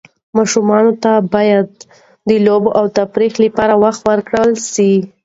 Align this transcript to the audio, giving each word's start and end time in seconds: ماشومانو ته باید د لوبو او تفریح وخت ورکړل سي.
ماشومانو 0.37 0.91
ته 1.03 1.11
باید 1.33 1.69
د 2.29 2.31
لوبو 2.45 2.69
او 2.79 2.85
تفریح 2.97 3.33
وخت 3.83 4.01
ورکړل 4.09 4.49
سي. 4.73 4.91